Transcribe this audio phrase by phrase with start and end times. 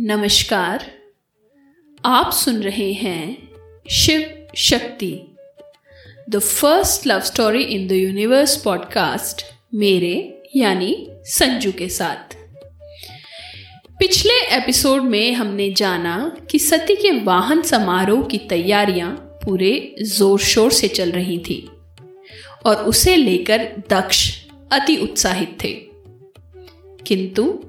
[0.00, 0.90] नमस्कार,
[2.04, 3.48] आप सुन रहे हैं
[3.90, 5.36] Shiv Shakti.
[6.30, 9.42] The first love story in the universe podcast
[9.74, 12.36] मेरे यानी संजू के साथ।
[13.98, 19.10] पिछले एपिसोड में हमने जाना कि सती के वाहन समारोह की तैयारियाँ
[19.44, 21.70] पूरे ज़ोर शोर से चल रही थी
[22.66, 25.88] और उसे लेकर दक्ष अति उत्साहित थे।
[27.06, 27.64] किंतु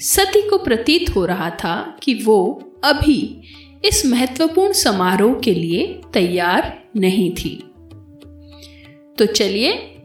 [0.00, 3.42] सती को प्रतीत हो रहा था कि वो अभी
[3.84, 7.56] इस महत्वपूर्ण समारोह के लिए तैयार नहीं थी।
[9.18, 9.96] तो चलिए,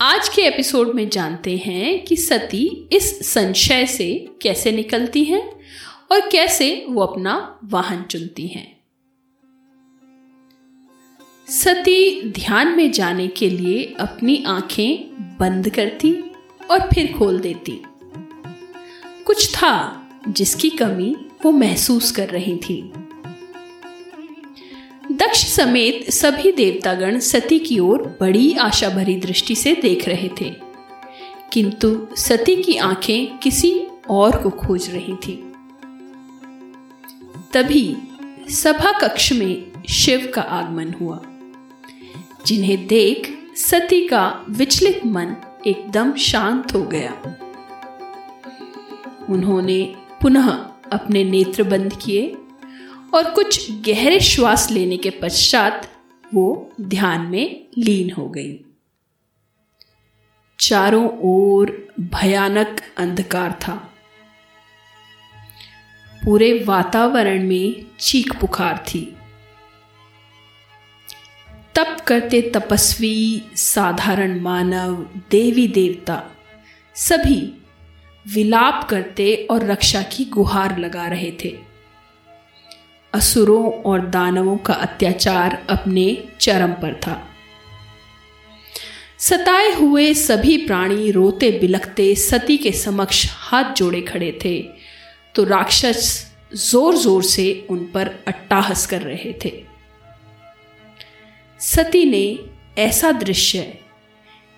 [0.00, 5.60] आज के एपिसोड में जानते हैं कि सती इस संशय से कैसे निकलती हैं
[6.12, 8.80] और कैसे वो अपना वाहन चुनती हैं।
[11.48, 14.96] सती ध्यान में जाने के लिए अपनी आँखें
[15.40, 16.12] बंद करती
[16.70, 17.82] और फिर खोल देती।
[19.30, 22.92] कुछ था जिसकी कमी वो महसूस कर रही थी।
[25.12, 30.56] दक्ष समेत सभी देवतागण सती की ओर बड़ी आशा भरी दृष्टि से देख रहे थे।
[31.52, 35.52] किंतु सती की आँखें किसी और को खोज रही थी।
[37.52, 37.96] तभी
[38.48, 41.22] सभा कक्ष में शिव का आगमन हुआ,
[42.46, 47.36] जिन्हें देख सती का विचलित मन एकदम शांत हो गया।
[49.30, 50.48] उन्होंने पुनः
[50.92, 52.36] अपने नेत्र बंद किए
[53.14, 55.92] और कुछ गहरे श्वास लेने के पश्चात
[56.34, 58.60] वो ध्यान में लीन हो गई।
[60.60, 63.94] चारों ओर भयानक अंधकार था।
[66.24, 69.16] पूरे वातावरण में चीख पुकार थी।
[71.74, 74.94] तप करते तपस्वी, साधारण मानव
[75.30, 76.22] देवी देवता
[76.94, 77.59] सभी
[78.26, 81.54] विलाप करते और रक्षा की गुहार लगा रहे थे।
[83.12, 86.06] असुरों और दानवों का अत्याचार अपने
[86.40, 87.16] चरम पर था।
[89.20, 94.60] सताए हुए सभी प्राणी रोते बिलखते सती के समक्ष हाथ जोड़े खड़े थे
[95.34, 99.52] तो राक्षस ज़ोर ज़ोर से उन पर अट्टाहस कर रहे थे।
[101.60, 102.38] सती ने
[102.78, 103.72] ऐसा दृश्य,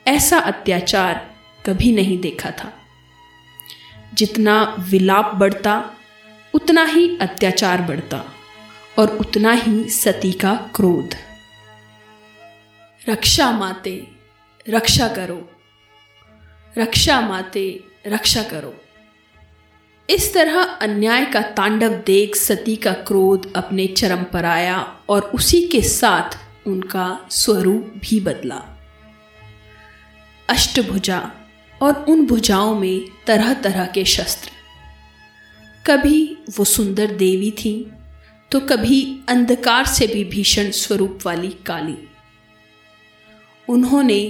[0.06, 1.26] ऐसा अत्याचार
[1.64, 2.72] कभी नहीं देखा था।
[4.14, 5.90] जितना विलाप बढ़ता,
[6.54, 8.24] उतना ही अत्याचार बढ़ता
[8.98, 11.14] और उतना ही सती का क्रोध।
[13.08, 14.06] रक्षा माते,
[14.68, 15.50] रक्षा करो।
[16.78, 18.74] रक्षा माते, रक्षा करो।
[20.10, 25.68] इस तरह अन्याय का तांडव देख सती का क्रोध अपने चरम पर आया और उसी
[25.68, 28.62] के साथ उनका स्वरूप भी बदला।
[30.48, 31.30] अष्टभुजा
[31.82, 34.50] और उन भुजाओं में तरह तरह के शस्त्र।
[35.84, 37.74] कभी वो सुंदर देवी थी
[38.50, 41.96] तो कभी अंधकार से भी भीषण स्वरूप वाली काली।
[43.68, 44.20] उन्होंने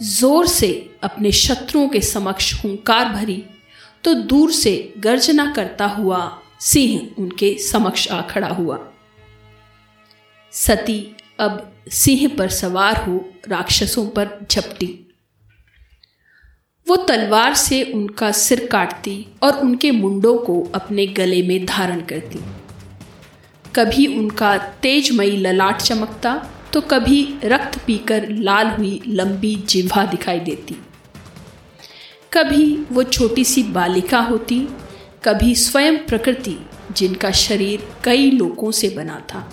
[0.00, 0.68] ज़ोर से
[1.02, 3.42] अपने शत्रुओं के समक्ष हुंकार भरी
[4.04, 6.18] तो दूर से गर्जना करता हुआ
[6.62, 8.78] सिंह उनके समक्ष आ खड़ा हुआ।
[10.52, 11.00] सती
[11.40, 13.16] अब सिंह पर सवार हो
[13.48, 15.05] राक्षसों पर झपटी।
[16.86, 22.38] वो तलवार से उनका सिर काटती और उनके मुंडों को अपने गले में धारण करती।
[23.76, 26.34] कभी उनका तेजमयी ललाट चमकता
[26.72, 30.76] तो कभी रक्त पीकर लाल हुई लंबी जिह्वा दिखाई देती।
[32.32, 34.58] कभी वो छोटी सी बालिका होती,
[35.24, 36.56] कभी स्वयं प्रकृति,
[36.92, 39.48] जिनका शरीर कई लोगों से बना था।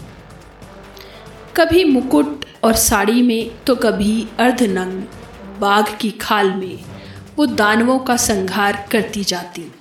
[1.55, 5.03] कभी मुकुट और साड़ी में तो कभी अर्धनंग
[5.59, 6.79] बाघ की खाल में।
[7.37, 9.71] वो दानवों का संहार करती जाती।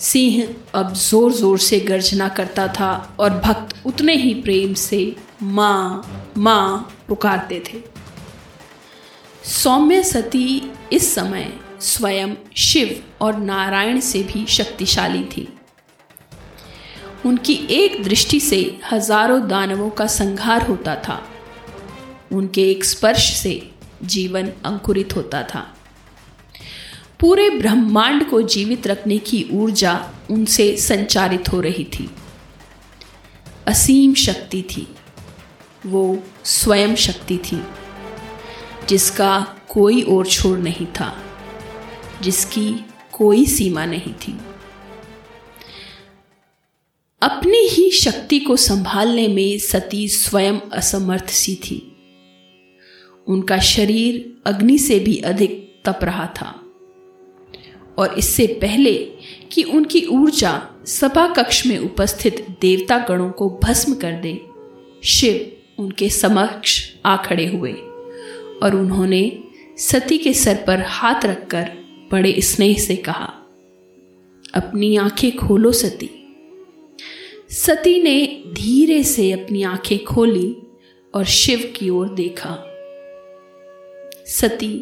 [0.00, 6.32] सिंह अब ज़ोर ज़ोर से गर्जना करता था और भक्त उतने ही प्रेम से माँ
[6.38, 7.82] माँ पुकारते थे।
[9.44, 15.48] सौम्य सती इस समय स्वयं शिव और नारायण से भी शक्तिशाली थी।
[17.26, 18.60] उनकी एक दृष्टि से
[18.92, 21.20] हज़ारों दानवों का संहार होता था।
[22.32, 23.60] उनके एक स्पर्श से
[24.04, 25.66] जीवन अंकुरित होता था।
[27.20, 32.10] पूरे ब्रह्मांड को जीवित रखने की ऊर्जा उनसे संचारित हो रही थी।
[33.66, 34.88] असीम शक्ति थी।
[35.86, 37.62] वो स्वयं शक्ति थी,
[38.88, 41.22] जिसका कोई और छोर नहीं था,
[42.22, 44.38] जिसकी कोई सीमा नहीं थी।
[47.22, 51.96] अपनी ही शक्ति को संभालने में सती स्वयं असमर्थ सी थी।
[53.26, 56.63] उनका शरीर अग्नि से भी अधिक तप रहा था।
[57.98, 58.94] और इससे पहले
[59.52, 64.40] कि उनकी ऊर्जा सभा कक्ष में उपस्थित देवता गणों को भस्म कर दे,
[65.04, 67.72] शिव उनके समक्ष आ खड़े हुए
[68.62, 69.38] और उन्होंने
[69.78, 71.70] सती के सर पर हाथ रखकर
[72.12, 73.32] बड़े स्नेह से कहा,
[74.54, 76.10] अपनी आँखें खोलो सती।
[77.50, 80.56] सती ने धीरे से अपनी आँखें खोली
[81.14, 82.54] और शिव की ओर देखा।
[84.28, 84.74] सती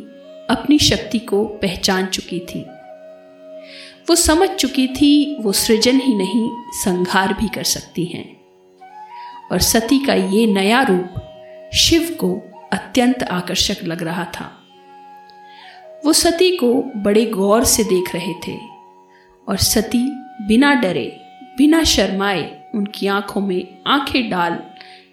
[0.50, 2.64] अपनी शक्ति को पहचान चुकी थी।
[4.08, 8.40] वो समझ चुकी थी, वो सृजन ही नहीं संहार भी कर सकती हैं।
[9.52, 11.14] और सती का ये नया रूप
[11.75, 12.34] शिव को
[12.72, 14.58] अत्यंत आकर्षक लग रहा था।
[16.04, 18.56] वो सती को बड़े गौर से देख रहे थे,
[19.49, 20.04] और सती
[20.46, 21.20] बिना डरे,
[21.58, 24.58] बिना शर्माए उनकी आँखों में आँखें डाल,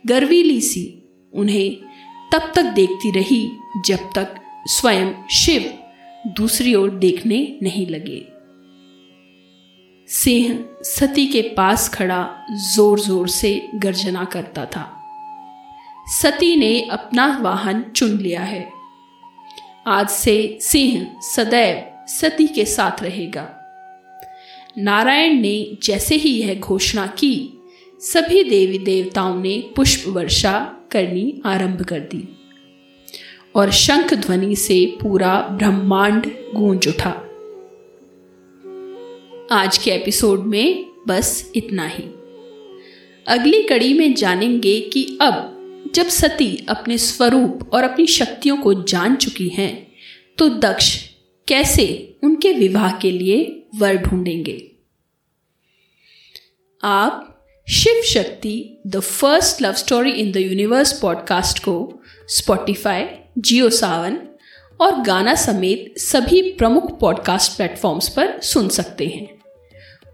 [0.05, 1.03] गर्वीली सी
[1.33, 1.75] उन्हें
[2.33, 3.51] तब तक देखती रही,
[3.85, 5.73] जब तक स्वयं शिव
[6.27, 8.38] दूसरी ओर देखने नहीं लगे।
[10.09, 15.03] सिंह सती के पास खड़ा ज़ोर ज़ोर से गर्जना करता था।
[16.21, 18.71] सती ने अपना वाहन चुन लिया है।
[19.87, 23.49] आज से सिंह सदैव सती के साथ रहेगा।
[24.77, 27.53] नारायण ने जैसे ही यह घोषणा की,
[28.01, 32.27] सभी देवी देवताओं ने पुष्प वर्षा करनी आरंभ कर दी।
[33.55, 37.28] और शंख ध्वनि से पूरा ब्रह्मांड गूंज उठा।
[39.51, 42.03] आज के एपिसोड में बस इतना ही।
[43.27, 45.55] अगली कड़ी में जानेंगे कि अब,
[45.95, 49.91] जब सती अपने स्वरूप और अपनी शक्तियों को जान चुकी हैं
[50.37, 51.09] तो दक्ष
[51.47, 54.71] कैसे उनके विवाह के लिए वर ढूंढेंगे।
[56.83, 63.05] आप Shiv Shakti the first love story in the universe podcast को स्पॉटिफाई
[63.37, 64.19] जियो सावन
[64.81, 69.38] और गाना समेत सभी प्रमुख पॉडकास्ट प्लेटफॉर्म्स पर सुन सकते हैं।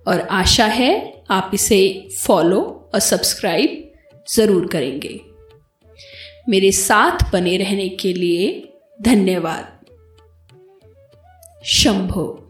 [0.07, 3.93] और आशा है आप इसे फॉलो और सब्सक्राइब
[4.33, 5.21] ज़रूर करेंगे।
[6.49, 9.85] मेरे साथ बने रहने के लिए धन्यवाद।
[11.65, 12.44] शंभो।